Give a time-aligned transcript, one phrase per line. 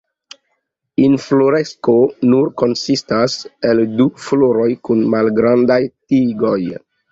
[1.07, 1.95] Infloresko
[2.31, 3.37] nur konsistas
[3.73, 6.59] el du floroj kun malgrandaj tigoj.